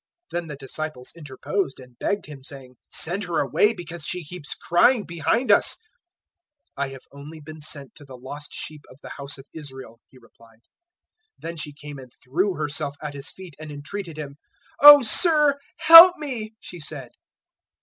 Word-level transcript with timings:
Then 0.31 0.47
the 0.47 0.55
disciples 0.55 1.11
interposed, 1.15 1.79
and 1.79 1.95
begged 1.99 2.25
Him, 2.25 2.43
saying, 2.43 2.77
"Send 2.89 3.25
her 3.25 3.37
away 3.39 3.71
because 3.71 4.03
she 4.03 4.23
keeps 4.25 4.55
crying 4.55 5.05
behind 5.05 5.51
us." 5.51 5.77
015:024 6.75 6.83
"I 6.83 6.87
have 6.87 7.01
only 7.11 7.39
been 7.39 7.61
sent 7.61 7.93
to 7.93 8.03
the 8.05 8.17
lost 8.17 8.51
sheep 8.51 8.81
of 8.89 8.97
the 9.03 9.11
house 9.17 9.37
of 9.37 9.45
Israel," 9.53 9.99
He 10.09 10.17
replied. 10.17 10.61
015:025 11.39 11.41
Then 11.41 11.57
she 11.57 11.73
came 11.73 11.99
and 11.99 12.11
threw 12.23 12.55
herself 12.55 12.95
at 12.99 13.13
His 13.13 13.29
feet 13.29 13.55
and 13.59 13.71
entreated 13.71 14.17
Him. 14.17 14.37
"O 14.79 15.03
Sir, 15.03 15.59
help 15.77 16.17
me," 16.17 16.55
she 16.59 16.79
said. 16.79 17.11